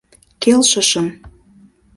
[0.41, 1.07] Келшышым.